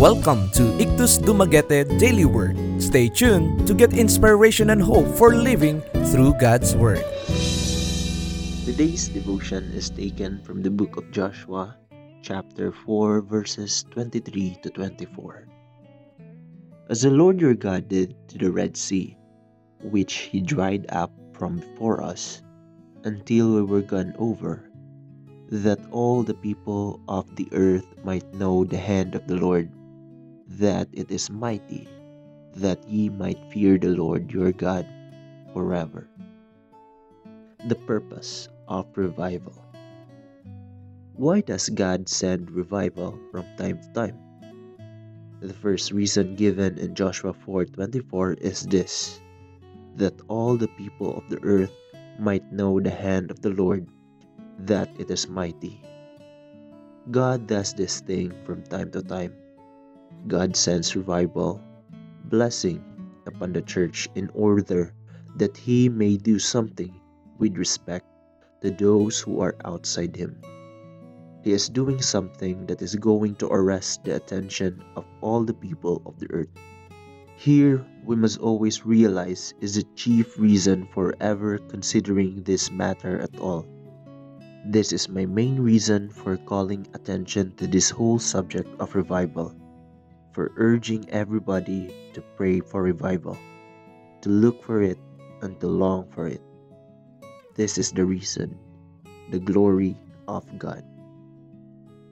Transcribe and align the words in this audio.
Welcome 0.00 0.48
to 0.56 0.72
Ikthus 0.80 1.20
Dumaguete 1.20 1.84
Daily 2.00 2.24
Word. 2.24 2.56
Stay 2.80 3.12
tuned 3.12 3.68
to 3.68 3.76
get 3.76 3.92
inspiration 3.92 4.72
and 4.72 4.80
hope 4.80 5.04
for 5.20 5.36
living 5.36 5.84
through 6.08 6.40
God's 6.40 6.72
Word. 6.72 7.04
Today's 8.64 9.12
devotion 9.12 9.68
is 9.76 9.92
taken 9.92 10.40
from 10.40 10.64
the 10.64 10.72
book 10.72 10.96
of 10.96 11.12
Joshua, 11.12 11.76
chapter 12.24 12.72
4, 12.72 13.20
verses 13.20 13.84
23 13.92 14.56
to 14.62 14.70
24. 14.70 15.44
As 16.88 17.02
the 17.02 17.12
Lord 17.12 17.38
your 17.38 17.52
God 17.52 17.92
did 17.92 18.16
to 18.32 18.38
the 18.38 18.50
Red 18.50 18.78
Sea, 18.80 19.18
which 19.84 20.32
he 20.32 20.40
dried 20.40 20.88
up 20.88 21.12
from 21.36 21.60
before 21.60 22.00
us 22.00 22.40
until 23.04 23.52
we 23.52 23.62
were 23.68 23.84
gone 23.84 24.16
over, 24.16 24.69
that 25.50 25.82
all 25.90 26.22
the 26.22 26.38
people 26.38 27.02
of 27.10 27.26
the 27.34 27.48
earth 27.50 27.86
might 28.06 28.22
know 28.34 28.62
the 28.62 28.78
hand 28.78 29.18
of 29.18 29.26
the 29.26 29.34
Lord, 29.34 29.68
that 30.46 30.86
it 30.92 31.10
is 31.10 31.28
mighty, 31.28 31.90
that 32.54 32.86
ye 32.86 33.10
might 33.10 33.42
fear 33.50 33.76
the 33.76 33.90
Lord 33.90 34.30
your 34.30 34.52
God 34.54 34.86
forever. 35.52 36.06
The 37.66 37.74
purpose 37.74 38.48
of 38.70 38.86
revival. 38.94 39.58
Why 41.18 41.42
does 41.42 41.68
God 41.68 42.08
send 42.08 42.50
revival 42.54 43.18
from 43.34 43.44
time 43.58 43.82
to 43.82 43.88
time? 43.90 44.18
The 45.42 45.52
first 45.52 45.90
reason 45.90 46.38
given 46.38 46.78
in 46.78 46.94
Joshua 46.94 47.34
4:24 47.34 48.38
is 48.38 48.62
this: 48.70 49.20
that 49.96 50.14
all 50.28 50.56
the 50.56 50.70
people 50.78 51.18
of 51.18 51.26
the 51.28 51.42
earth 51.42 51.74
might 52.22 52.52
know 52.52 52.78
the 52.78 52.94
hand 52.94 53.32
of 53.34 53.42
the 53.42 53.50
Lord 53.50 53.90
that 54.66 54.90
it 54.98 55.10
is 55.10 55.28
mighty. 55.28 55.82
God 57.10 57.46
does 57.46 57.74
this 57.74 58.00
thing 58.00 58.32
from 58.44 58.62
time 58.64 58.90
to 58.92 59.02
time. 59.02 59.34
God 60.28 60.54
sends 60.56 60.94
revival, 60.94 61.60
blessing 62.24 62.84
upon 63.26 63.52
the 63.52 63.62
church 63.62 64.08
in 64.14 64.30
order 64.34 64.92
that 65.36 65.56
He 65.56 65.88
may 65.88 66.16
do 66.16 66.38
something 66.38 66.94
with 67.38 67.56
respect 67.56 68.06
to 68.60 68.70
those 68.70 69.18
who 69.18 69.40
are 69.40 69.56
outside 69.64 70.14
Him. 70.14 70.36
He 71.42 71.52
is 71.52 71.70
doing 71.70 72.02
something 72.02 72.66
that 72.66 72.82
is 72.82 72.94
going 72.96 73.36
to 73.36 73.48
arrest 73.48 74.04
the 74.04 74.16
attention 74.16 74.84
of 74.94 75.06
all 75.22 75.42
the 75.42 75.56
people 75.56 76.02
of 76.04 76.18
the 76.20 76.30
earth. 76.30 76.52
Here, 77.36 77.80
we 78.04 78.16
must 78.16 78.38
always 78.38 78.84
realize 78.84 79.54
is 79.60 79.76
the 79.76 79.88
chief 79.96 80.38
reason 80.38 80.86
for 80.92 81.14
ever 81.20 81.56
considering 81.56 82.42
this 82.44 82.70
matter 82.70 83.18
at 83.18 83.40
all. 83.40 83.64
This 84.60 84.92
is 84.92 85.08
my 85.08 85.24
main 85.24 85.56
reason 85.56 86.12
for 86.12 86.36
calling 86.36 86.84
attention 86.92 87.56
to 87.56 87.66
this 87.66 87.88
whole 87.88 88.18
subject 88.20 88.68
of 88.76 88.94
revival, 88.94 89.56
for 90.36 90.52
urging 90.60 91.08
everybody 91.08 91.88
to 92.12 92.20
pray 92.36 92.60
for 92.60 92.84
revival, 92.84 93.40
to 94.20 94.28
look 94.28 94.60
for 94.62 94.82
it, 94.82 95.00
and 95.40 95.58
to 95.60 95.66
long 95.66 96.12
for 96.12 96.28
it. 96.28 96.44
This 97.56 97.78
is 97.78 97.90
the 97.92 98.04
reason, 98.04 98.52
the 99.32 99.40
glory 99.40 99.96
of 100.28 100.44
God. 100.58 100.84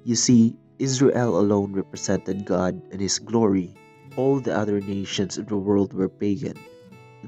You 0.04 0.16
see, 0.16 0.56
Israel 0.80 1.36
alone 1.36 1.76
represented 1.76 2.48
God 2.48 2.80
and 2.90 3.00
His 3.00 3.18
glory. 3.18 3.76
All 4.16 4.40
the 4.40 4.56
other 4.56 4.80
nations 4.80 5.36
of 5.36 5.52
the 5.52 5.60
world 5.60 5.92
were 5.92 6.08
pagan. 6.08 6.56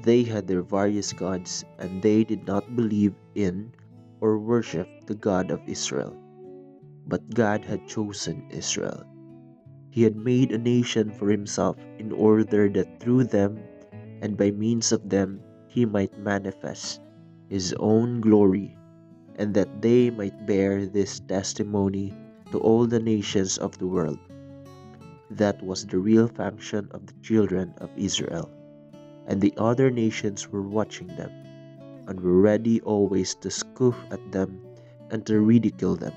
They 0.01 0.23
had 0.23 0.47
their 0.47 0.65
various 0.65 1.13
gods, 1.13 1.63
and 1.77 2.01
they 2.01 2.23
did 2.23 2.47
not 2.47 2.65
believe 2.75 3.13
in 3.35 3.69
or 4.21 4.37
worship 4.37 4.87
the 5.07 5.15
God 5.15 5.51
of 5.51 5.59
Israel. 5.67 6.15
But 7.07 7.33
God 7.33 7.65
had 7.65 7.89
chosen 7.89 8.45
Israel. 8.49 9.03
He 9.89 10.03
had 10.03 10.15
made 10.15 10.53
a 10.53 10.57
nation 10.57 11.11
for 11.11 11.29
himself 11.29 11.75
in 11.97 12.13
order 12.13 12.69
that 12.69 13.01
through 13.01 13.25
them 13.25 13.59
and 14.21 14.37
by 14.37 14.51
means 14.51 14.93
of 14.93 15.09
them 15.09 15.41
he 15.67 15.85
might 15.85 16.17
manifest 16.19 17.01
his 17.49 17.73
own 17.79 18.21
glory 18.21 18.77
and 19.35 19.53
that 19.53 19.81
they 19.81 20.09
might 20.09 20.45
bear 20.45 20.85
this 20.85 21.19
testimony 21.19 22.13
to 22.51 22.59
all 22.59 22.85
the 22.85 22.99
nations 22.99 23.57
of 23.57 23.77
the 23.79 23.87
world. 23.87 24.19
That 25.31 25.61
was 25.63 25.85
the 25.85 25.97
real 25.97 26.27
function 26.27 26.87
of 26.91 27.07
the 27.07 27.17
children 27.21 27.73
of 27.79 27.89
Israel, 27.97 28.51
and 29.25 29.41
the 29.41 29.53
other 29.57 29.89
nations 29.89 30.51
were 30.51 30.61
watching 30.61 31.07
them 31.07 31.31
and 32.07 32.19
were 32.19 32.39
ready 32.41 32.81
always 32.81 33.35
to 33.35 33.51
scoff 33.51 33.97
at 34.11 34.21
them 34.31 34.61
and 35.09 35.25
to 35.25 35.39
ridicule 35.39 35.95
them. 35.95 36.13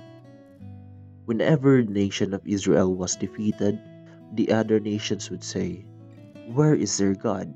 Whenever 1.25 1.83
the 1.83 1.93
nation 1.93 2.35
of 2.35 2.47
Israel 2.47 2.95
was 2.95 3.17
defeated, 3.17 3.81
the 4.35 4.51
other 4.53 4.81
nations 4.81 5.31
would 5.31 5.45
say, 5.45 5.85
Where 6.53 6.75
is 6.75 6.97
their 6.99 7.15
God? 7.15 7.53